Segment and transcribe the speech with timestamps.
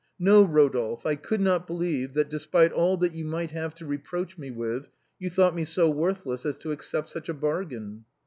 [0.17, 4.35] No, Rodolphe, I could not believe that, despite all that you might have to reproach
[4.35, 4.89] me with,
[5.19, 8.05] you thought me so worthless as to accept such a bargain."